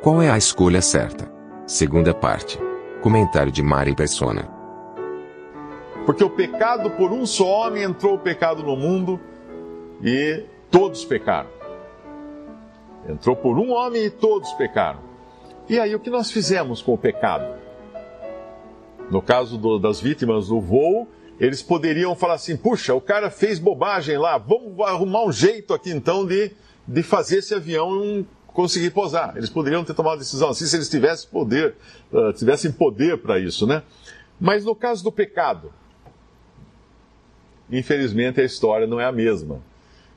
Qual 0.00 0.22
é 0.22 0.30
a 0.30 0.38
escolha 0.38 0.80
certa? 0.80 1.28
Segunda 1.66 2.14
parte. 2.14 2.56
Comentário 3.02 3.50
de 3.50 3.64
Mari 3.64 3.96
Persona. 3.96 4.48
Porque 6.06 6.22
o 6.22 6.30
pecado 6.30 6.88
por 6.92 7.10
um 7.10 7.26
só 7.26 7.66
homem 7.66 7.82
entrou 7.82 8.14
o 8.14 8.18
pecado 8.18 8.62
no 8.62 8.76
mundo 8.76 9.18
e 10.00 10.44
todos 10.70 11.04
pecaram. 11.04 11.50
Entrou 13.08 13.34
por 13.34 13.58
um 13.58 13.72
homem 13.72 14.04
e 14.04 14.10
todos 14.10 14.52
pecaram. 14.52 15.00
E 15.68 15.80
aí 15.80 15.96
o 15.96 16.00
que 16.00 16.10
nós 16.10 16.30
fizemos 16.30 16.80
com 16.80 16.94
o 16.94 16.98
pecado? 16.98 17.56
No 19.10 19.20
caso 19.20 19.58
do, 19.58 19.80
das 19.80 20.00
vítimas 20.00 20.46
do 20.46 20.60
voo, 20.60 21.08
eles 21.40 21.60
poderiam 21.60 22.14
falar 22.14 22.34
assim: 22.34 22.56
puxa, 22.56 22.94
o 22.94 23.00
cara 23.00 23.30
fez 23.30 23.58
bobagem 23.58 24.16
lá, 24.16 24.38
vamos 24.38 24.78
arrumar 24.86 25.24
um 25.24 25.32
jeito 25.32 25.74
aqui 25.74 25.90
então 25.90 26.24
de, 26.24 26.52
de 26.86 27.02
fazer 27.02 27.38
esse 27.38 27.52
avião 27.52 28.24
conseguir 28.52 28.90
posar. 28.90 29.36
Eles 29.36 29.50
poderiam 29.50 29.84
ter 29.84 29.94
tomado 29.94 30.18
decisão 30.18 30.50
assim 30.50 30.66
se 30.66 30.76
eles 30.76 30.88
tivessem 30.88 31.28
poder, 31.30 31.74
uh, 32.12 32.32
tivessem 32.32 32.72
poder 32.72 33.18
para 33.18 33.38
isso, 33.38 33.66
né? 33.66 33.82
Mas 34.40 34.64
no 34.64 34.74
caso 34.74 35.02
do 35.02 35.12
pecado, 35.12 35.72
infelizmente 37.70 38.40
a 38.40 38.44
história 38.44 38.86
não 38.86 39.00
é 39.00 39.04
a 39.04 39.12
mesma. 39.12 39.60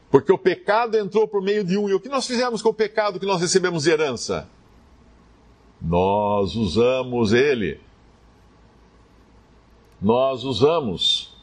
Porque 0.09 0.31
o 0.31 0.37
pecado 0.37 0.97
entrou 0.97 1.27
por 1.27 1.41
meio 1.41 1.63
de 1.63 1.77
um. 1.77 1.87
E 1.87 1.93
o 1.93 1.99
que 1.99 2.09
nós 2.09 2.27
fizemos 2.27 2.61
com 2.61 2.69
o 2.69 2.73
pecado 2.73 3.19
que 3.19 3.25
nós 3.25 3.39
recebemos 3.39 3.83
de 3.83 3.91
herança? 3.91 4.47
Nós 5.81 6.55
usamos 6.55 7.31
ele. 7.31 7.79
Nós 10.01 10.43
usamos. 10.43 11.33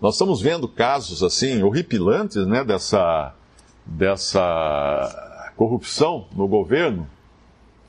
Nós 0.00 0.14
estamos 0.14 0.40
vendo 0.40 0.68
casos 0.68 1.22
assim 1.22 1.62
horripilantes, 1.62 2.46
né, 2.46 2.64
dessa 2.64 3.34
dessa 3.84 5.29
corrupção 5.60 6.26
no 6.34 6.48
governo 6.48 7.06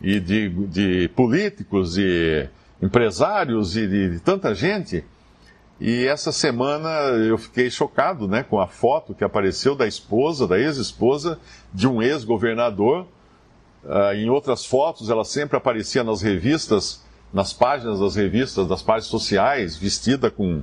e 0.01 0.19
de, 0.19 0.49
de 0.67 1.07
políticos 1.15 1.97
e 1.97 2.49
empresários 2.81 3.77
e 3.77 3.87
de, 3.87 4.09
de, 4.09 4.19
tanta 4.19 4.53
gente. 4.53 5.05
E 5.79 6.05
essa 6.05 6.33
semana 6.33 6.89
eu 7.25 7.37
fiquei 7.37 7.71
chocado 7.71 8.27
né, 8.27 8.43
com 8.43 8.59
a 8.59 8.67
foto 8.67 9.13
que 9.13 9.23
apareceu 9.23 9.73
da 9.73 9.87
esposa, 9.87 10.45
da 10.45 10.59
ex-esposa, 10.59 11.39
de 11.73 11.87
um 11.87 12.01
ex-governador. 12.01 13.07
Uh, 13.85 14.15
em 14.15 14.29
outras 14.29 14.65
fotos, 14.65 15.09
ela 15.09 15.23
sempre 15.23 15.55
aparecia 15.55 16.03
nas 16.03 16.21
revistas, 16.21 17.01
nas 17.31 17.53
páginas 17.53 18.01
das 18.01 18.17
revistas, 18.17 18.67
das 18.67 18.83
páginas 18.83 19.07
sociais, 19.07 19.77
vestida 19.77 20.29
com 20.29 20.61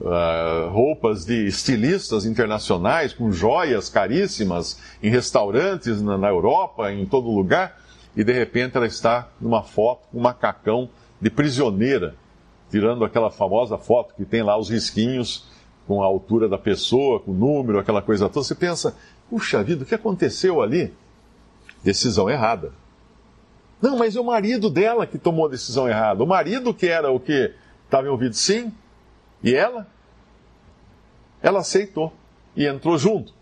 uh, 0.00 0.68
roupas 0.70 1.24
de 1.24 1.46
estilistas 1.46 2.24
internacionais, 2.26 3.12
com 3.12 3.30
joias 3.32 3.88
caríssimas, 3.88 4.78
em 5.02 5.10
restaurantes 5.10 6.00
na, 6.02 6.18
na 6.18 6.28
Europa, 6.28 6.92
em 6.92 7.06
todo 7.06 7.30
lugar, 7.30 7.80
e 8.16 8.24
de 8.24 8.32
repente 8.32 8.76
ela 8.76 8.86
está 8.86 9.28
numa 9.40 9.62
foto 9.62 10.08
com 10.10 10.18
um 10.18 10.22
macacão 10.22 10.88
de 11.20 11.30
prisioneira, 11.30 12.14
tirando 12.70 13.04
aquela 13.04 13.30
famosa 13.30 13.78
foto 13.78 14.14
que 14.14 14.24
tem 14.24 14.42
lá 14.42 14.58
os 14.58 14.70
risquinhos 14.70 15.46
com 15.86 16.02
a 16.02 16.06
altura 16.06 16.48
da 16.48 16.58
pessoa, 16.58 17.20
com 17.20 17.30
o 17.30 17.34
número, 17.34 17.78
aquela 17.78 18.02
coisa 18.02 18.28
toda. 18.28 18.44
Você 18.44 18.54
pensa, 18.54 18.96
puxa 19.30 19.62
vida, 19.62 19.84
o 19.84 19.86
que 19.86 19.94
aconteceu 19.94 20.60
ali? 20.60 20.92
Decisão 21.84 22.28
errada. 22.28 22.72
Não, 23.80 23.96
mas 23.96 24.16
é 24.16 24.20
o 24.20 24.24
marido 24.24 24.68
dela 24.68 25.06
que 25.06 25.18
tomou 25.18 25.46
a 25.46 25.50
decisão 25.50 25.88
errada. 25.88 26.24
O 26.24 26.26
marido 26.26 26.74
que 26.74 26.86
era 26.86 27.10
o 27.10 27.20
que 27.20 27.52
estava 27.84 28.06
envolvido, 28.06 28.34
sim, 28.34 28.72
e 29.42 29.54
ela? 29.54 29.86
Ela 31.42 31.60
aceitou 31.60 32.12
e 32.56 32.66
entrou 32.66 32.96
junto 32.98 33.34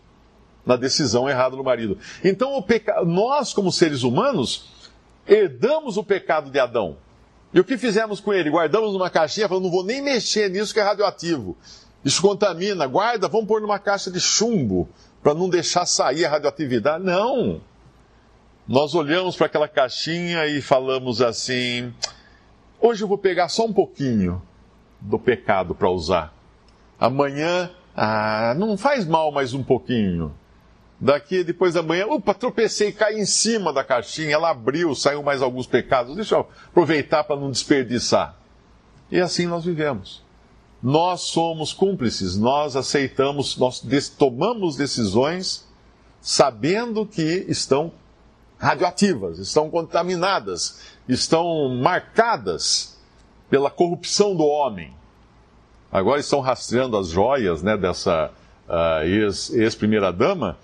na 0.64 0.76
decisão 0.76 1.28
errada 1.28 1.56
do 1.56 1.64
marido. 1.64 1.98
Então, 2.22 2.60
peca... 2.62 3.04
nós, 3.04 3.52
como 3.52 3.70
seres 3.70 4.02
humanos, 4.02 4.90
herdamos 5.26 5.96
o 5.96 6.04
pecado 6.04 6.50
de 6.50 6.58
Adão. 6.58 6.96
E 7.52 7.60
o 7.60 7.64
que 7.64 7.78
fizemos 7.78 8.18
com 8.18 8.32
ele? 8.32 8.50
Guardamos 8.50 8.92
numa 8.92 9.10
caixinha, 9.10 9.48
falando, 9.48 9.64
não 9.64 9.70
vou 9.70 9.84
nem 9.84 10.02
mexer 10.02 10.50
nisso 10.50 10.74
que 10.74 10.80
é 10.80 10.82
radioativo. 10.82 11.56
Isso 12.04 12.20
contamina, 12.20 12.86
guarda, 12.86 13.28
vamos 13.28 13.46
pôr 13.46 13.60
numa 13.60 13.78
caixa 13.78 14.10
de 14.10 14.20
chumbo, 14.20 14.88
para 15.22 15.34
não 15.34 15.48
deixar 15.48 15.86
sair 15.86 16.24
a 16.24 16.30
radioatividade. 16.30 17.04
Não! 17.04 17.60
Nós 18.66 18.94
olhamos 18.94 19.36
para 19.36 19.46
aquela 19.46 19.68
caixinha 19.68 20.46
e 20.46 20.60
falamos 20.60 21.22
assim: 21.22 21.94
hoje 22.80 23.04
eu 23.04 23.08
vou 23.08 23.18
pegar 23.18 23.48
só 23.48 23.64
um 23.64 23.72
pouquinho 23.72 24.42
do 25.04 25.18
pecado 25.18 25.74
para 25.74 25.90
usar. 25.90 26.34
Amanhã, 26.98 27.70
ah, 27.94 28.54
não 28.56 28.76
faz 28.76 29.06
mal 29.06 29.30
mais 29.30 29.52
um 29.52 29.62
pouquinho. 29.62 30.34
Daqui, 30.98 31.44
depois 31.44 31.74
da 31.74 31.82
manhã, 31.82 32.06
opa, 32.06 32.32
tropecei, 32.32 32.90
caí 32.90 33.20
em 33.20 33.26
cima 33.26 33.72
da 33.72 33.84
caixinha, 33.84 34.34
ela 34.34 34.50
abriu, 34.50 34.94
saiu 34.94 35.22
mais 35.22 35.42
alguns 35.42 35.66
pecados. 35.66 36.16
Deixa 36.16 36.36
eu 36.36 36.48
aproveitar 36.68 37.24
para 37.24 37.36
não 37.36 37.50
desperdiçar. 37.50 38.36
E 39.10 39.20
assim 39.20 39.46
nós 39.46 39.64
vivemos. 39.64 40.22
Nós 40.82 41.22
somos 41.22 41.72
cúmplices, 41.72 42.36
nós 42.36 42.76
aceitamos, 42.76 43.56
nós 43.56 43.80
tomamos 44.16 44.76
decisões 44.76 45.66
sabendo 46.20 47.06
que 47.06 47.44
estão 47.48 47.92
radioativas, 48.58 49.38
estão 49.38 49.68
contaminadas, 49.68 50.80
estão 51.08 51.68
marcadas 51.68 52.93
pela 53.54 53.70
corrupção 53.70 54.34
do 54.34 54.44
homem. 54.44 54.92
Agora 55.92 56.18
estão 56.18 56.40
rastreando 56.40 56.96
as 56.96 57.06
joias 57.06 57.62
né, 57.62 57.76
dessa 57.76 58.32
uh, 58.68 59.06
ex-primeira-dama 59.52 60.58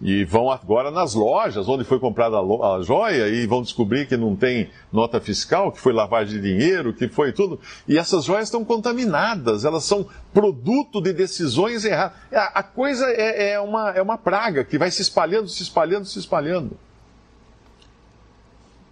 e 0.00 0.24
vão 0.24 0.48
agora 0.48 0.92
nas 0.92 1.12
lojas 1.12 1.68
onde 1.68 1.82
foi 1.82 1.98
comprada 1.98 2.36
a, 2.36 2.76
a 2.76 2.82
joia 2.82 3.26
e 3.26 3.48
vão 3.48 3.62
descobrir 3.62 4.06
que 4.06 4.16
não 4.16 4.36
tem 4.36 4.70
nota 4.92 5.20
fiscal, 5.20 5.72
que 5.72 5.80
foi 5.80 5.92
lavagem 5.92 6.40
de 6.40 6.56
dinheiro, 6.56 6.92
que 6.92 7.08
foi 7.08 7.32
tudo. 7.32 7.58
E 7.88 7.98
essas 7.98 8.24
joias 8.24 8.44
estão 8.44 8.64
contaminadas, 8.64 9.64
elas 9.64 9.82
são 9.82 10.06
produto 10.32 11.00
de 11.00 11.12
decisões 11.12 11.84
erradas. 11.84 12.16
A, 12.32 12.60
a 12.60 12.62
coisa 12.62 13.06
é, 13.06 13.54
é, 13.54 13.60
uma, 13.60 13.90
é 13.90 14.00
uma 14.00 14.16
praga 14.16 14.62
que 14.62 14.78
vai 14.78 14.92
se 14.92 15.02
espalhando, 15.02 15.48
se 15.48 15.64
espalhando, 15.64 16.04
se 16.04 16.20
espalhando. 16.20 16.78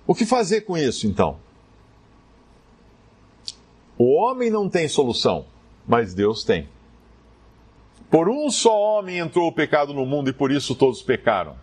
O 0.05 0.13
que 0.13 0.27
fazer 0.27 0.63
com 0.63 0.77
isso 0.77 1.07
então? 1.07 1.44
O 3.97 4.15
homem 4.15 4.51
não 4.51 4.69
tem 4.69 4.89
solução, 4.89 5.47
mas 5.87 6.15
Deus 6.15 6.43
tem. 6.45 6.69
Por 8.11 8.29
um 8.29 8.51
só 8.51 8.79
homem 8.79 9.19
entrou 9.19 9.49
o 9.49 9.53
pecado 9.53 9.93
no 9.93 10.05
mundo 10.07 10.31
e 10.31 10.33
por 10.33 10.51
isso 10.51 10.75
todos 10.75 11.03
pecaram. 11.03 11.57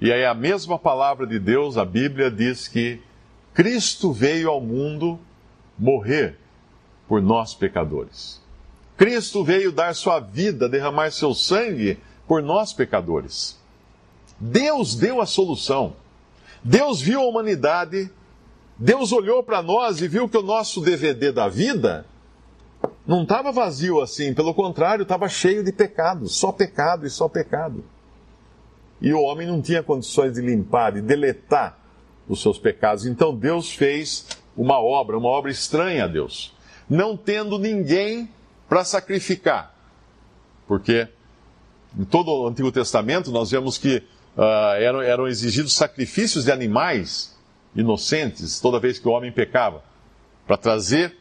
E 0.00 0.12
aí 0.12 0.24
a 0.24 0.34
mesma 0.34 0.78
palavra 0.78 1.26
de 1.26 1.38
Deus, 1.38 1.78
a 1.78 1.84
Bíblia 1.84 2.30
diz 2.30 2.68
que 2.68 3.00
Cristo 3.52 4.12
veio 4.12 4.50
ao 4.50 4.60
mundo 4.60 5.18
morrer 5.78 6.38
por 7.08 7.22
nós 7.22 7.54
pecadores. 7.54 8.42
Cristo 8.96 9.42
veio 9.44 9.72
dar 9.72 9.94
sua 9.94 10.20
vida, 10.20 10.68
derramar 10.68 11.10
seu 11.10 11.34
sangue 11.34 11.98
por 12.26 12.42
nós 12.42 12.72
pecadores. 12.72 13.58
Deus 14.38 14.94
deu 14.94 15.20
a 15.20 15.26
solução. 15.26 15.94
Deus 16.62 17.00
viu 17.00 17.20
a 17.20 17.26
humanidade 17.26 18.10
Deus 18.76 19.12
olhou 19.12 19.42
para 19.42 19.62
nós 19.62 20.00
e 20.00 20.08
viu 20.08 20.28
que 20.28 20.36
o 20.36 20.42
nosso 20.42 20.80
DVD 20.80 21.30
da 21.30 21.48
vida 21.48 22.06
não 23.06 23.22
estava 23.22 23.52
vazio 23.52 24.00
assim, 24.00 24.34
pelo 24.34 24.54
contrário, 24.54 25.02
estava 25.02 25.28
cheio 25.28 25.62
de 25.62 25.72
pecados, 25.72 26.36
só 26.36 26.50
pecado 26.50 27.06
e 27.06 27.10
só 27.10 27.28
pecado. 27.28 27.84
E 29.00 29.12
o 29.12 29.20
homem 29.20 29.46
não 29.46 29.60
tinha 29.60 29.82
condições 29.82 30.32
de 30.32 30.40
limpar, 30.40 30.92
de 30.92 31.02
deletar 31.02 31.78
os 32.28 32.40
seus 32.40 32.58
pecados. 32.58 33.06
Então 33.06 33.34
Deus 33.34 33.72
fez 33.72 34.26
uma 34.56 34.80
obra, 34.80 35.18
uma 35.18 35.28
obra 35.28 35.50
estranha 35.50 36.04
a 36.04 36.08
Deus, 36.08 36.54
não 36.88 37.16
tendo 37.16 37.58
ninguém 37.58 38.28
para 38.68 38.84
sacrificar. 38.84 39.74
Porque 40.66 41.06
em 41.98 42.04
todo 42.04 42.28
o 42.28 42.48
Antigo 42.48 42.72
Testamento 42.72 43.30
nós 43.30 43.50
vemos 43.50 43.78
que 43.78 44.02
uh, 44.36 44.74
eram, 44.78 45.02
eram 45.02 45.28
exigidos 45.28 45.74
sacrifícios 45.74 46.44
de 46.44 46.50
animais 46.52 47.33
inocentes 47.74 48.60
toda 48.60 48.80
vez 48.80 48.98
que 48.98 49.08
o 49.08 49.12
homem 49.12 49.32
pecava, 49.32 49.82
para 50.46 50.56
trazer 50.56 51.16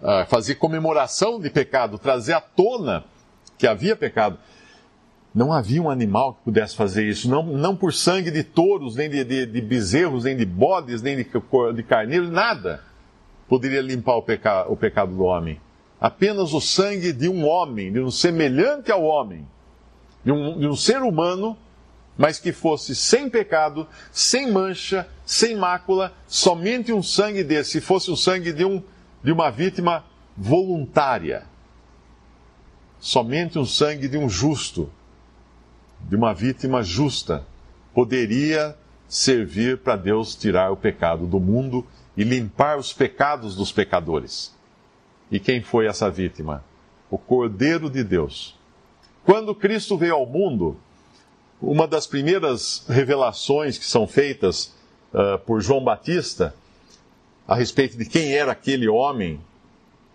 uh, 0.00 0.26
fazer 0.28 0.56
comemoração 0.56 1.40
de 1.40 1.50
pecado, 1.50 1.98
trazer 1.98 2.34
à 2.34 2.40
tona 2.40 3.04
que 3.58 3.66
havia 3.66 3.96
pecado. 3.96 4.38
Não 5.34 5.52
havia 5.52 5.82
um 5.82 5.90
animal 5.90 6.34
que 6.34 6.44
pudesse 6.44 6.74
fazer 6.74 7.06
isso, 7.06 7.28
não, 7.28 7.42
não 7.42 7.76
por 7.76 7.92
sangue 7.92 8.30
de 8.30 8.42
touros, 8.42 8.96
nem 8.96 9.10
de, 9.10 9.22
de, 9.22 9.46
de 9.46 9.60
bezerros, 9.60 10.24
nem 10.24 10.34
de 10.34 10.46
bodes, 10.46 11.02
nem 11.02 11.16
de, 11.16 11.26
de 11.74 11.82
carneiros, 11.82 12.30
nada 12.30 12.82
poderia 13.46 13.82
limpar 13.82 14.16
o, 14.16 14.22
peca, 14.22 14.66
o 14.66 14.76
pecado 14.76 15.14
do 15.14 15.24
homem. 15.24 15.60
Apenas 16.00 16.52
o 16.52 16.60
sangue 16.60 17.12
de 17.12 17.28
um 17.28 17.46
homem, 17.46 17.92
de 17.92 18.00
um 18.00 18.10
semelhante 18.10 18.90
ao 18.90 19.02
homem, 19.02 19.46
de 20.24 20.32
um, 20.32 20.58
de 20.58 20.66
um 20.66 20.74
ser 20.74 21.02
humano, 21.02 21.56
mas 22.16 22.38
que 22.38 22.52
fosse 22.52 22.94
sem 22.94 23.28
pecado, 23.28 23.86
sem 24.10 24.50
mancha, 24.50 25.08
sem 25.24 25.56
mácula, 25.56 26.14
somente 26.26 26.92
um 26.92 27.02
sangue 27.02 27.44
desse, 27.44 27.72
se 27.72 27.80
fosse 27.80 28.10
o 28.10 28.16
sangue 28.16 28.52
de, 28.52 28.64
um, 28.64 28.82
de 29.22 29.32
uma 29.32 29.50
vítima 29.50 30.04
voluntária. 30.36 31.44
Somente 32.98 33.58
um 33.58 33.66
sangue 33.66 34.08
de 34.08 34.16
um 34.16 34.28
justo, 34.28 34.90
de 36.00 36.16
uma 36.16 36.32
vítima 36.32 36.82
justa 36.82 37.46
poderia 37.94 38.76
servir 39.08 39.78
para 39.78 39.96
Deus 39.96 40.34
tirar 40.34 40.70
o 40.70 40.76
pecado 40.76 41.26
do 41.26 41.38
mundo 41.38 41.86
e 42.16 42.24
limpar 42.24 42.78
os 42.78 42.92
pecados 42.92 43.54
dos 43.54 43.70
pecadores. 43.72 44.54
E 45.30 45.38
quem 45.38 45.62
foi 45.62 45.86
essa 45.86 46.10
vítima? 46.10 46.64
O 47.10 47.18
Cordeiro 47.18 47.88
de 47.88 48.02
Deus. 48.02 48.58
Quando 49.24 49.54
Cristo 49.54 49.96
veio 49.96 50.14
ao 50.14 50.26
mundo, 50.26 50.78
uma 51.60 51.86
das 51.86 52.06
primeiras 52.06 52.84
revelações 52.88 53.78
que 53.78 53.84
são 53.84 54.06
feitas 54.06 54.74
uh, 55.12 55.38
por 55.44 55.60
João 55.60 55.82
Batista 55.82 56.54
a 57.46 57.54
respeito 57.54 57.96
de 57.96 58.04
quem 58.04 58.34
era 58.34 58.52
aquele 58.52 58.88
homem, 58.88 59.40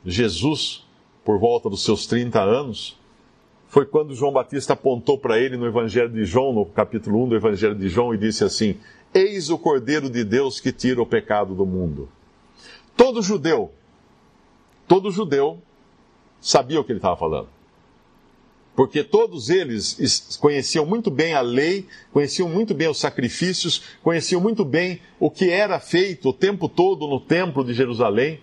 Jesus, 0.05 0.85
por 1.23 1.39
volta 1.39 1.69
dos 1.69 1.83
seus 1.83 2.05
30 2.05 2.41
anos, 2.41 2.99
foi 3.67 3.85
quando 3.85 4.13
João 4.13 4.33
Batista 4.33 4.73
apontou 4.73 5.17
para 5.17 5.39
ele 5.39 5.55
no 5.55 5.65
Evangelho 5.65 6.09
de 6.09 6.25
João, 6.25 6.51
no 6.51 6.65
capítulo 6.65 7.23
1 7.23 7.29
do 7.29 7.35
Evangelho 7.37 7.75
de 7.75 7.87
João, 7.87 8.13
e 8.13 8.17
disse 8.17 8.43
assim: 8.43 8.77
Eis 9.13 9.49
o 9.49 9.57
Cordeiro 9.57 10.09
de 10.09 10.25
Deus 10.25 10.59
que 10.59 10.73
tira 10.73 11.01
o 11.01 11.05
pecado 11.05 11.55
do 11.55 11.65
mundo. 11.65 12.09
Todo 12.97 13.21
judeu, 13.21 13.71
todo 14.89 15.09
judeu 15.09 15.61
sabia 16.41 16.81
o 16.81 16.83
que 16.83 16.91
ele 16.91 16.99
estava 16.99 17.15
falando. 17.15 17.47
Porque 18.75 19.03
todos 19.03 19.49
eles 19.49 20.37
conheciam 20.39 20.85
muito 20.85 21.11
bem 21.11 21.33
a 21.33 21.41
lei, 21.41 21.87
conheciam 22.11 22.47
muito 22.47 22.73
bem 22.73 22.87
os 22.87 22.99
sacrifícios, 22.99 23.83
conheciam 24.01 24.39
muito 24.39 24.63
bem 24.63 25.01
o 25.19 25.29
que 25.29 25.49
era 25.49 25.79
feito 25.79 26.29
o 26.29 26.33
tempo 26.33 26.69
todo 26.69 27.07
no 27.07 27.19
templo 27.19 27.63
de 27.63 27.73
Jerusalém, 27.73 28.39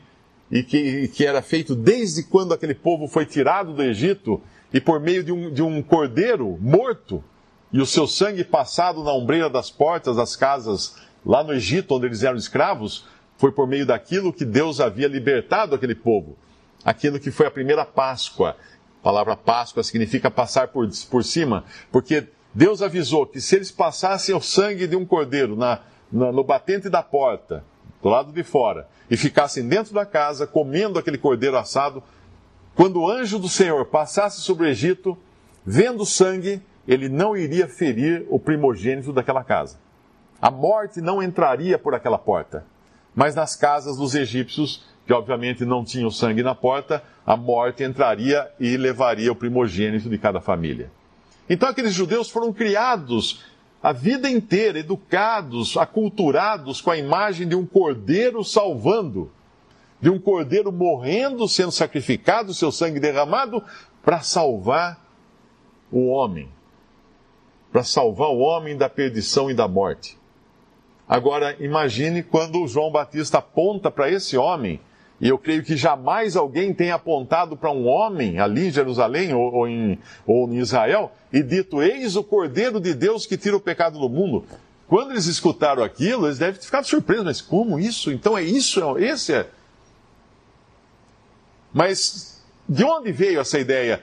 e 0.51 0.63
que, 0.63 1.09
que 1.09 1.27
era 1.27 1.43
feito 1.43 1.75
desde 1.75 2.23
quando 2.23 2.55
aquele 2.55 2.75
povo 2.75 3.07
foi 3.07 3.27
tirado 3.27 3.75
do 3.75 3.83
Egito 3.83 4.41
e 4.73 4.81
por 4.81 5.01
meio 5.01 5.23
de 5.23 5.33
um, 5.33 5.53
de 5.53 5.63
um 5.63 5.83
cordeiro 5.83 6.59
morto 6.61 7.23
e 7.73 7.81
o 7.81 7.87
seu 7.87 8.07
sangue 8.07 8.45
passado 8.45 9.05
na 9.05 9.13
ombreira 9.13 9.51
das 9.51 9.71
portas 9.71 10.17
das 10.17 10.35
casas 10.35 10.97
lá 11.25 11.45
no 11.45 11.53
Egito, 11.53 11.95
onde 11.95 12.07
eles 12.07 12.23
eram 12.23 12.39
escravos, 12.39 13.05
foi 13.37 13.53
por 13.53 13.67
meio 13.67 13.85
daquilo 13.85 14.33
que 14.33 14.45
Deus 14.45 14.81
havia 14.81 15.07
libertado 15.07 15.75
aquele 15.75 15.95
povo. 15.95 16.37
Aquilo 16.85 17.21
que 17.21 17.31
foi 17.31 17.47
a 17.47 17.51
primeira 17.51 17.85
Páscoa. 17.85 18.57
A 19.01 19.03
palavra 19.03 19.37
Páscoa 19.37 19.83
significa 19.83 20.31
passar 20.31 20.69
por, 20.69 20.89
por 21.11 21.25
cima, 21.25 21.65
porque 21.91 22.27
Deus 22.53 22.83
avisou 22.83 23.27
que 23.27 23.41
se 23.41 23.57
eles 23.57 23.71
passassem 23.71 24.35
o 24.35 24.41
sangue 24.41 24.87
de 24.87 24.97
um 24.97 25.07
cordeiro 25.07 25.57
na, 25.57 25.81
na, 26.11 26.33
no 26.33 26.43
batente 26.43 26.89
da 26.89 27.03
porta, 27.03 27.65
do 28.03 28.09
lado 28.09 28.33
de 28.33 28.43
fora, 28.43 28.89
e 29.11 29.17
ficassem 29.17 29.67
dentro 29.67 29.95
da 29.95 30.05
casa 30.05 30.47
comendo 30.47 30.99
aquele 30.99 31.19
cordeiro 31.19 31.57
assado, 31.57 32.03
quando 32.75 33.01
o 33.01 33.11
anjo 33.11 33.39
do 33.39 33.49
Senhor 33.49 33.85
passasse 33.87 34.41
sobre 34.41 34.67
o 34.67 34.69
Egito, 34.69 35.17
vendo 35.65 36.05
sangue, 36.05 36.63
ele 36.87 37.09
não 37.09 37.37
iria 37.37 37.69
ferir 37.69 38.27
o 38.29 38.39
primogênito 38.39 39.13
daquela 39.13 39.45
casa. 39.45 39.79
A 40.41 40.51
morte 40.51 41.01
não 41.01 41.23
entraria 41.23 41.79
por 41.79 41.95
aquela 41.95 42.19
porta. 42.19 42.65
Mas 43.15 43.35
nas 43.35 43.57
casas 43.57 43.97
dos 43.97 44.15
egípcios, 44.15 44.87
que 45.09 45.15
obviamente 45.15 45.65
não 45.65 45.83
tinham 45.83 46.11
sangue 46.11 46.43
na 46.43 46.55
porta, 46.55 47.03
a 47.25 47.35
morte 47.35 47.83
entraria 47.83 48.47
e 48.61 48.77
levaria 48.77 49.33
o 49.33 49.35
primogênito 49.35 50.07
de 50.07 50.19
cada 50.19 50.39
família. 50.39 50.93
Então 51.49 51.67
aqueles 51.67 51.95
judeus 51.95 52.29
foram 52.29 52.53
criados 52.53 53.43
a 53.83 53.91
vida 53.91 54.29
inteira, 54.29 54.79
educados, 54.79 55.79
aculturados 55.79 56.83
com 56.83 56.91
a 56.91 56.99
imagem 56.99 57.49
de 57.49 57.57
um 57.57 57.65
cordeiro 57.65 58.45
salvando 58.45 59.33
de 59.99 60.11
um 60.11 60.19
cordeiro 60.19 60.71
morrendo, 60.71 61.49
sendo 61.49 61.73
sacrificado, 61.73 62.53
seu 62.53 62.71
sangue 62.71 63.01
derramado, 63.01 63.65
para 64.03 64.21
salvar 64.21 65.03
o 65.91 66.09
homem. 66.09 66.51
Para 67.73 67.83
salvar 67.83 68.29
o 68.29 68.39
homem 68.39 68.77
da 68.77 68.91
perdição 68.91 69.51
e 69.51 69.55
da 69.55 69.67
morte. 69.67 70.19
Agora, 71.09 71.57
imagine 71.59 72.23
quando 72.23 72.67
João 72.69 72.93
Batista 72.93 73.39
aponta 73.39 73.91
para 73.91 74.11
esse 74.11 74.37
homem, 74.37 74.79
e 75.21 75.29
eu 75.29 75.39
creio 75.39 75.65
que 75.65 75.77
jamais 75.77 76.37
alguém 76.37 76.73
tenha 76.73 76.95
apontado 76.95 77.57
para 77.57 77.73
um 77.73 77.87
homem 77.87 78.39
ali 78.39 78.69
em 78.69 78.71
Jerusalém 78.71 79.35
ou, 79.35 79.53
ou, 79.53 79.69
em, 79.69 79.99
ou 80.27 80.49
em 80.49 80.59
Israel 80.59 81.13
e 81.33 81.43
dito: 81.43 81.83
Eis 81.83 82.17
o 82.17 82.23
Cordeiro 82.23 82.81
de 82.81 82.95
Deus 82.95 83.27
que 83.27 83.37
tira 83.37 83.57
o 83.57 83.61
pecado 83.61 83.99
do 83.99 84.09
mundo. 84.09 84.45
Quando 84.87 85.11
eles 85.11 85.27
escutaram 85.27 85.83
aquilo, 85.83 86.27
eles 86.27 86.39
devem 86.39 86.59
ter 86.59 86.65
ficado 86.65 86.87
surpresos, 86.87 87.25
mas 87.25 87.41
como 87.43 87.79
isso? 87.79 88.11
Então 88.11 88.39
é 88.39 88.43
isso? 88.43 88.97
Esse 88.99 89.35
é 89.35 89.51
mas 91.73 92.43
de 92.69 92.85
onde 92.85 93.13
veio 93.13 93.41
essa 93.41 93.59
ideia? 93.59 94.03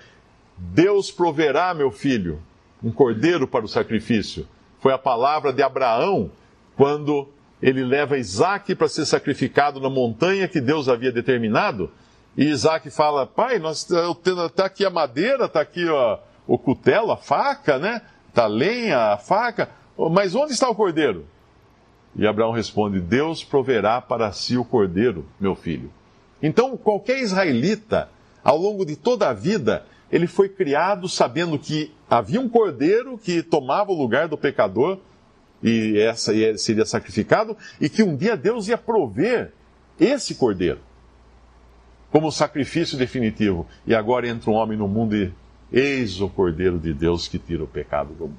Deus 0.58 1.12
proverá, 1.12 1.74
meu 1.74 1.92
filho, 1.92 2.42
um 2.82 2.92
cordeiro 2.92 3.48
para 3.48 3.66
o 3.66 3.68
sacrifício. 3.68 4.48
Foi 4.80 4.94
a 4.94 4.98
palavra 4.98 5.52
de 5.52 5.62
Abraão 5.62 6.32
quando 6.76 7.28
ele 7.66 7.84
leva 7.84 8.16
Isaac 8.16 8.76
para 8.76 8.88
ser 8.88 9.08
sacrificado 9.08 9.80
na 9.80 9.90
montanha 9.90 10.48
que 10.48 10.62
Deus 10.62 10.88
havia 10.88 11.12
determinado. 11.12 11.90
E 12.38 12.46
Isaac 12.46 12.92
fala: 12.92 13.26
Pai, 13.26 13.60
está 14.46 14.66
aqui 14.66 14.86
a 14.86 14.90
madeira, 14.92 15.46
está 15.46 15.62
aqui 15.62 15.84
ó, 15.90 16.20
o 16.46 16.60
cutelo, 16.60 17.12
a 17.12 17.18
faca, 17.18 17.80
né? 17.80 18.04
Está 18.30 18.44
a 18.44 18.48
lenha, 18.48 19.14
a 19.14 19.18
faca. 19.18 19.72
Mas 20.12 20.36
onde 20.36 20.54
está 20.54 20.70
o 20.70 20.76
cordeiro? 20.76 21.26
E 22.16 22.28
Abraão 22.28 22.52
responde: 22.52 23.00
Deus 23.00 23.44
proverá 23.44 24.00
para 24.00 24.32
si 24.32 24.56
o 24.58 24.64
cordeiro, 24.64 25.26
meu 25.40 25.56
filho. 25.56 25.92
Então, 26.44 26.78
qualquer 26.78 27.18
israelita, 27.18 28.10
ao 28.44 28.60
longo 28.60 28.86
de 28.86 28.96
toda 28.96 29.28
a 29.28 29.34
vida, 29.34 29.84
ele 30.12 30.28
foi 30.28 30.50
criado 30.50 31.10
sabendo 31.10 31.58
que 31.58 31.92
havia 32.08 32.40
um 32.40 32.48
cordeiro 32.48 33.18
que 33.18 33.42
tomava 33.42 33.92
o 33.92 34.00
lugar 34.00 34.28
do 34.28 34.38
pecador 34.38 35.00
e 35.68 36.00
essa 36.00 36.32
seria 36.58 36.86
sacrificado 36.86 37.58
e 37.82 37.90
que 37.90 38.04
um 38.04 38.16
dia 38.16 38.38
Deus 38.38 38.68
ia 38.68 38.78
prover 38.78 39.52
esse 40.00 40.36
cordeiro 40.36 40.80
como 42.12 42.32
sacrifício 42.32 42.96
definitivo. 43.00 43.68
E 43.86 43.96
agora 43.96 44.28
entra 44.28 44.52
um 44.52 44.54
homem 44.54 44.78
no 44.78 44.88
mundo 44.88 45.16
e 45.16 45.34
eis 45.72 46.22
o 46.22 46.30
cordeiro 46.30 46.78
de 46.78 46.94
Deus 46.94 47.28
que 47.28 47.40
tira 47.40 47.64
o 47.64 47.68
pecado 47.68 48.14
do 48.14 48.28
mundo. 48.28 48.38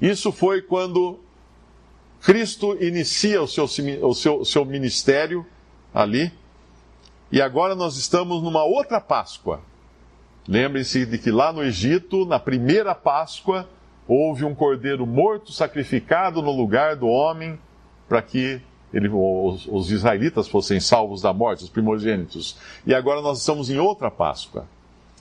Isso 0.00 0.32
foi 0.32 0.62
quando 0.62 1.20
Cristo 2.22 2.82
inicia 2.82 3.42
o 3.42 3.46
seu, 3.46 3.66
o 4.02 4.14
seu, 4.14 4.44
seu 4.46 4.64
ministério 4.64 5.46
ali. 5.92 6.32
E 7.30 7.42
agora 7.42 7.74
nós 7.74 7.98
estamos 7.98 8.42
numa 8.42 8.64
outra 8.64 8.98
Páscoa. 8.98 9.60
Lembrem-se 10.48 11.04
de 11.04 11.18
que 11.18 11.30
lá 11.30 11.52
no 11.52 11.62
Egito, 11.62 12.24
na 12.24 12.38
primeira 12.38 12.94
Páscoa, 12.94 13.68
houve 14.06 14.44
um 14.44 14.54
cordeiro 14.54 15.06
morto 15.06 15.52
sacrificado 15.52 16.42
no 16.42 16.50
lugar 16.50 16.96
do 16.96 17.06
homem 17.06 17.58
para 18.08 18.20
que 18.20 18.60
ele, 18.92 19.08
os, 19.08 19.66
os, 19.66 19.90
israelitas 19.90 20.46
fossem 20.46 20.78
salvos 20.78 21.20
da 21.20 21.32
morte, 21.32 21.64
os 21.64 21.70
primogênitos. 21.70 22.56
E 22.86 22.94
agora 22.94 23.20
nós 23.20 23.40
estamos 23.40 23.68
em 23.68 23.78
outra 23.78 24.10
Páscoa. 24.10 24.66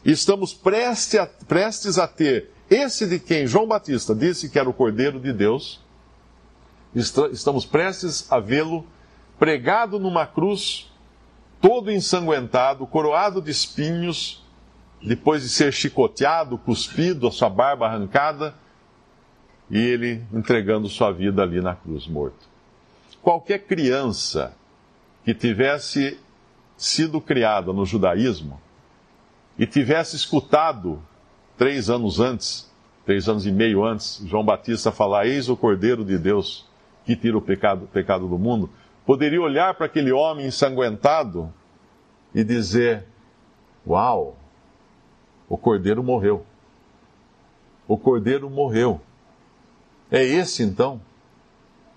E 0.06 0.12
estamos 0.12 0.54
prestes 0.54 1.20
a, 1.20 1.26
prestes 1.26 1.98
a 1.98 2.08
ter 2.08 2.52
esse 2.70 3.08
de 3.08 3.20
quem 3.20 3.48
João 3.48 3.68
Batista 3.68 4.14
disse 4.14 4.50
que 4.50 4.60
era 4.60 4.70
o 4.70 4.74
Cordeiro 4.74 5.20
de 5.20 5.34
Deus. 5.34 5.80
Estamos 6.94 7.66
prestes 7.66 8.32
a 8.32 8.40
vê-lo 8.40 8.86
pregado 9.40 9.98
numa 9.98 10.28
cruz, 10.28 10.92
todo 11.60 11.92
ensanguentado, 11.92 12.86
coroado 12.86 13.42
de 13.42 13.50
espinhos, 13.50 14.44
depois 15.02 15.42
de 15.42 15.50
ser 15.50 15.74
chicoteado, 15.74 16.58
cuspido, 16.58 17.28
a 17.28 17.32
sua 17.32 17.50
barba 17.50 17.88
arrancada, 17.88 18.54
e 19.74 19.80
ele 19.80 20.24
entregando 20.32 20.88
sua 20.88 21.12
vida 21.12 21.42
ali 21.42 21.60
na 21.60 21.74
cruz, 21.74 22.06
morto. 22.06 22.48
Qualquer 23.24 23.58
criança 23.58 24.56
que 25.26 25.34
tivesse 25.34 26.20
sido 26.78 27.20
criada 27.20 27.74
no 27.74 27.84
judaísmo 27.84 28.62
e 29.58 29.66
tivesse 29.66 30.16
escutado 30.16 31.02
três 31.58 31.90
anos 31.90 32.20
antes, 32.20 32.72
três 33.04 33.28
anos 33.28 33.48
e 33.48 33.52
meio 33.52 33.84
antes, 33.84 34.22
João 34.28 34.46
Batista 34.46 34.92
falar: 34.92 35.26
Eis 35.26 35.50
o 35.50 35.58
Cordeiro 35.58 36.06
de 36.06 36.20
Deus 36.20 36.68
que 37.04 37.16
tira 37.16 37.36
o 37.36 37.42
pecado, 37.42 37.90
pecado 37.92 38.28
do 38.28 38.38
mundo, 38.38 38.70
poderia 39.08 39.42
olhar 39.42 39.74
para 39.74 39.88
aquele 39.88 40.12
homem 40.12 40.46
ensanguentado 40.46 41.52
e 42.36 42.44
dizer: 42.44 43.06
Uau, 43.88 44.38
o 45.50 45.58
cordeiro 45.58 46.04
morreu. 46.04 46.46
O 47.88 47.98
cordeiro 47.98 48.52
morreu. 48.52 49.02
É 50.12 50.24
esse 50.24 50.64
então? 50.64 51.02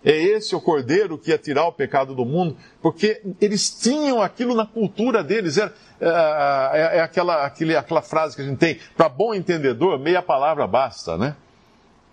É 0.05 0.13
esse 0.13 0.55
o 0.55 0.61
cordeiro 0.61 1.19
que 1.19 1.31
ia 1.31 1.39
tirar 1.39 1.67
o 1.67 1.73
pecado 1.73 2.15
do 2.15 2.25
mundo? 2.25 2.57
Porque 2.81 3.21
eles 3.41 3.69
tinham 3.71 4.23
aquilo 4.23 4.55
na 4.55 4.65
cultura 4.65 5.25
deles. 5.25 5.59
É, 5.59 5.73
é, 6.01 6.99
é 6.99 7.01
aquela, 7.01 7.45
aquele, 7.45 7.75
aquela 7.75 8.03
frase 8.03 8.37
que 8.37 8.43
a 8.43 8.45
gente 8.45 8.59
tem: 8.59 8.79
para 8.97 9.09
bom 9.09 9.35
entendedor, 9.35 9.99
meia 9.99 10.23
palavra 10.23 10.65
basta, 10.65 11.19
né? 11.19 11.35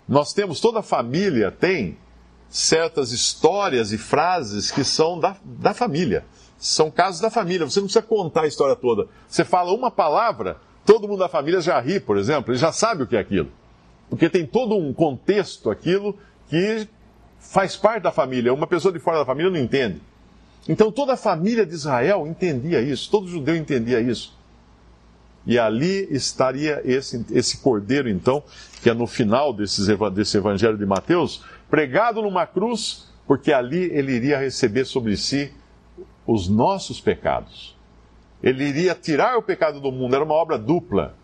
Nós 0.08 0.32
temos, 0.32 0.60
toda 0.60 0.82
família 0.82 1.52
tem 1.52 1.96
certas 2.48 3.12
histórias 3.12 3.92
e 3.92 3.98
frases 3.98 4.70
que 4.70 4.84
são 4.84 5.18
da, 5.18 5.36
da 5.44 5.72
família. 5.72 6.24
São 6.58 6.90
casos 6.90 7.20
da 7.20 7.30
família. 7.30 7.64
Você 7.64 7.78
não 7.78 7.86
precisa 7.86 8.04
contar 8.04 8.42
a 8.42 8.46
história 8.46 8.74
toda. 8.74 9.06
Você 9.28 9.44
fala 9.44 9.72
uma 9.72 9.90
palavra, 9.90 10.56
todo 10.84 11.06
mundo 11.06 11.20
da 11.20 11.28
família 11.28 11.60
já 11.60 11.78
ri, 11.80 12.00
por 12.00 12.16
exemplo, 12.16 12.52
ele 12.52 12.58
já 12.58 12.72
sabe 12.72 13.02
o 13.02 13.06
que 13.06 13.16
é 13.16 13.20
aquilo. 13.20 13.50
Porque 14.08 14.28
tem 14.28 14.46
todo 14.46 14.76
um 14.76 14.92
contexto 14.92 15.70
aquilo 15.70 16.16
que 16.48 16.88
faz 17.38 17.76
parte 17.76 18.02
da 18.02 18.12
família. 18.12 18.52
Uma 18.52 18.66
pessoa 18.66 18.92
de 18.92 18.98
fora 18.98 19.18
da 19.18 19.24
família 19.24 19.50
não 19.50 19.58
entende. 19.58 20.00
Então 20.68 20.90
toda 20.90 21.14
a 21.14 21.16
família 21.16 21.66
de 21.66 21.74
Israel 21.74 22.26
entendia 22.26 22.80
isso, 22.80 23.10
todo 23.10 23.28
judeu 23.28 23.54
entendia 23.54 24.00
isso. 24.00 24.34
E 25.46 25.58
ali 25.58 26.08
estaria 26.10 26.80
esse, 26.84 27.24
esse 27.30 27.58
cordeiro, 27.58 28.08
então, 28.08 28.42
que 28.82 28.88
é 28.88 28.94
no 28.94 29.06
final 29.06 29.52
desses, 29.52 29.86
desse 30.14 30.38
evangelho 30.38 30.78
de 30.78 30.86
Mateus, 30.86 31.44
pregado 31.68 32.22
numa 32.22 32.46
cruz, 32.46 33.12
porque 33.26 33.52
ali 33.52 33.84
ele 33.92 34.12
iria 34.12 34.38
receber 34.38 34.86
sobre 34.86 35.16
si 35.18 35.52
os 36.26 36.48
nossos 36.48 36.98
pecados. 36.98 37.76
Ele 38.42 38.64
iria 38.64 38.94
tirar 38.94 39.36
o 39.36 39.42
pecado 39.42 39.80
do 39.80 39.92
mundo, 39.92 40.14
era 40.14 40.24
uma 40.24 40.34
obra 40.34 40.58
dupla. 40.58 41.14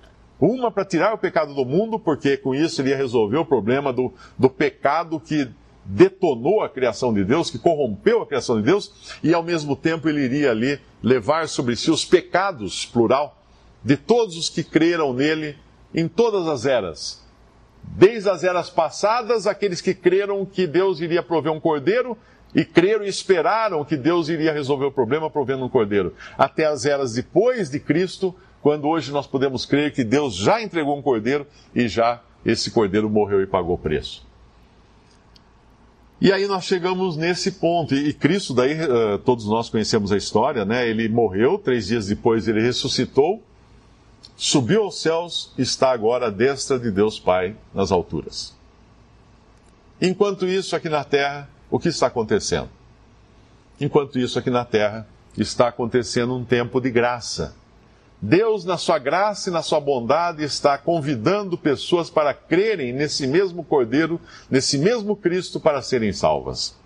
Uma 0.40 0.70
para 0.70 0.84
tirar 0.84 1.12
o 1.12 1.18
pecado 1.18 1.54
do 1.54 1.64
mundo, 1.66 1.98
porque 1.98 2.36
com 2.36 2.54
isso 2.54 2.80
ele 2.80 2.90
ia 2.90 2.96
resolver 2.96 3.36
o 3.36 3.44
problema 3.44 3.92
do, 3.92 4.12
do 4.38 4.48
pecado 4.48 5.20
que 5.20 5.48
detonou 5.84 6.62
a 6.62 6.68
criação 6.68 7.12
de 7.12 7.24
Deus, 7.24 7.50
que 7.50 7.58
corrompeu 7.58 8.22
a 8.22 8.26
criação 8.26 8.56
de 8.56 8.62
Deus, 8.62 9.18
e 9.22 9.34
ao 9.34 9.42
mesmo 9.42 9.76
tempo 9.76 10.08
ele 10.08 10.22
iria 10.22 10.50
ali 10.50 10.80
levar 11.02 11.48
sobre 11.48 11.76
si 11.76 11.90
os 11.90 12.04
pecados, 12.04 12.86
plural, 12.86 13.42
de 13.84 13.96
todos 13.96 14.36
os 14.36 14.48
que 14.48 14.62
creram 14.62 15.12
nele 15.12 15.56
em 15.94 16.06
todas 16.06 16.46
as 16.46 16.64
eras. 16.64 17.22
Desde 17.82 18.28
as 18.28 18.44
eras 18.44 18.70
passadas, 18.70 19.46
aqueles 19.46 19.80
que 19.80 19.94
creram 19.94 20.44
que 20.46 20.66
Deus 20.66 21.00
iria 21.00 21.22
prover 21.22 21.52
um 21.52 21.60
cordeiro 21.60 22.16
e 22.54 22.64
creram 22.64 23.04
e 23.04 23.08
esperaram 23.08 23.84
que 23.84 23.96
Deus 23.96 24.28
iria 24.28 24.52
resolver 24.52 24.86
o 24.86 24.92
problema 24.92 25.30
provendo 25.30 25.64
um 25.64 25.68
cordeiro. 25.68 26.14
Até 26.36 26.66
as 26.66 26.84
eras 26.84 27.14
depois 27.14 27.70
de 27.70 27.80
Cristo, 27.80 28.34
quando 28.62 28.86
hoje 28.86 29.10
nós 29.10 29.26
podemos 29.26 29.64
crer 29.64 29.92
que 29.92 30.04
Deus 30.04 30.34
já 30.34 30.62
entregou 30.62 30.96
um 30.96 31.02
cordeiro 31.02 31.46
e 31.74 31.88
já 31.88 32.22
esse 32.44 32.70
cordeiro 32.70 33.08
morreu 33.08 33.42
e 33.42 33.46
pagou 33.46 33.74
o 33.74 33.78
preço. 33.78 34.26
E 36.20 36.30
aí 36.30 36.46
nós 36.46 36.64
chegamos 36.64 37.16
nesse 37.16 37.52
ponto. 37.52 37.94
E 37.94 38.12
Cristo, 38.12 38.52
daí 38.52 38.74
uh, 38.74 39.18
todos 39.18 39.46
nós 39.46 39.70
conhecemos 39.70 40.12
a 40.12 40.16
história, 40.16 40.66
né? 40.66 40.86
Ele 40.86 41.08
morreu, 41.08 41.56
três 41.56 41.86
dias 41.86 42.06
depois 42.06 42.46
ele 42.46 42.60
ressuscitou, 42.60 43.42
subiu 44.36 44.82
aos 44.84 45.00
céus, 45.00 45.52
está 45.56 45.90
agora 45.90 46.26
à 46.26 46.30
destra 46.30 46.78
de 46.78 46.90
Deus 46.90 47.18
Pai 47.18 47.56
nas 47.74 47.90
alturas. 47.90 48.54
Enquanto 50.00 50.46
isso, 50.46 50.76
aqui 50.76 50.90
na 50.90 51.04
terra, 51.04 51.48
o 51.70 51.78
que 51.78 51.88
está 51.88 52.08
acontecendo? 52.08 52.68
Enquanto 53.80 54.18
isso, 54.18 54.38
aqui 54.38 54.50
na 54.50 54.64
terra, 54.64 55.06
está 55.38 55.68
acontecendo 55.68 56.34
um 56.34 56.44
tempo 56.44 56.80
de 56.82 56.90
graça 56.90 57.54
Deus, 58.22 58.66
na 58.66 58.76
sua 58.76 58.98
graça 58.98 59.48
e 59.48 59.52
na 59.52 59.62
sua 59.62 59.80
bondade, 59.80 60.44
está 60.44 60.76
convidando 60.76 61.56
pessoas 61.56 62.10
para 62.10 62.34
crerem 62.34 62.92
nesse 62.92 63.26
mesmo 63.26 63.64
Cordeiro, 63.64 64.20
nesse 64.50 64.76
mesmo 64.76 65.16
Cristo, 65.16 65.58
para 65.58 65.80
serem 65.80 66.12
salvas. 66.12 66.78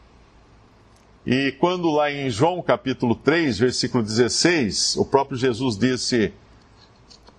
E 1.26 1.52
quando 1.58 1.90
lá 1.90 2.10
em 2.10 2.30
João 2.30 2.62
capítulo 2.62 3.16
3, 3.16 3.58
versículo 3.58 4.04
16, 4.04 4.96
o 4.96 5.04
próprio 5.04 5.36
Jesus 5.36 5.76
disse: 5.76 6.32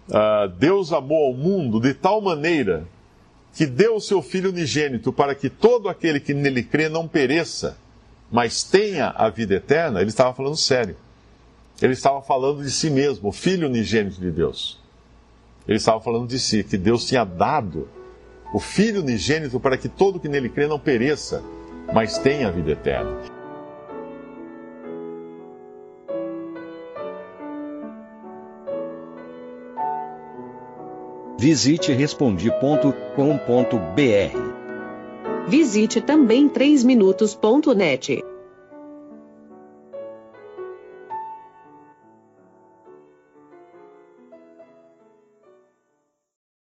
uh, 0.09 0.49
Deus 0.57 0.91
amou 0.91 1.27
ao 1.27 1.33
mundo 1.33 1.79
de 1.79 1.93
tal 1.93 2.19
maneira 2.19 2.85
que 3.53 3.65
deu 3.65 3.95
o 3.95 4.01
seu 4.01 4.21
Filho 4.21 4.49
unigênito 4.49 5.13
para 5.13 5.33
que 5.33 5.49
todo 5.49 5.87
aquele 5.87 6.19
que 6.19 6.33
nele 6.33 6.63
crê 6.63 6.89
não 6.89 7.07
pereça, 7.07 7.77
mas 8.29 8.63
tenha 8.63 9.13
a 9.15 9.29
vida 9.29 9.55
eterna, 9.55 10.01
ele 10.01 10.09
estava 10.09 10.33
falando 10.33 10.57
sério. 10.57 10.97
Ele 11.81 11.93
estava 11.93 12.21
falando 12.21 12.63
de 12.63 12.71
si 12.71 12.89
mesmo, 12.89 13.29
o 13.29 13.31
Filho 13.31 13.67
unigênito 13.67 14.19
de 14.19 14.31
Deus. 14.31 14.79
Ele 15.67 15.77
estava 15.77 15.99
falando 15.99 16.27
de 16.27 16.39
si, 16.39 16.63
que 16.63 16.77
Deus 16.77 17.05
tinha 17.05 17.25
dado 17.25 17.87
o 18.53 18.59
Filho 18.59 19.01
unigênito 19.01 19.59
para 19.59 19.77
que 19.77 19.89
todo 19.89 20.19
que 20.19 20.29
nele 20.29 20.47
crê 20.47 20.67
não 20.67 20.79
pereça, 20.79 21.43
mas 21.93 22.17
tenha 22.17 22.47
a 22.47 22.51
vida 22.51 22.71
eterna. 22.71 23.17
Visite 31.37 31.91
respondi.com.br. 31.91 33.05
Visite 35.47 36.01
também 36.01 36.49
3minutos.net. 36.49 38.24